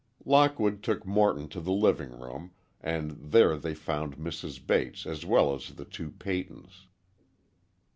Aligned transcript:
Lockwood 0.25 0.81
took 0.81 1.05
Morton 1.05 1.47
to 1.49 1.61
the 1.61 1.71
living 1.71 2.09
room, 2.09 2.53
and 2.81 3.11
there 3.21 3.55
they 3.55 3.75
found 3.75 4.17
Mrs. 4.17 4.59
Bates 4.65 5.05
as 5.05 5.27
well 5.27 5.53
as 5.53 5.75
the 5.75 5.85
two 5.85 6.09
Peytons. 6.09 6.87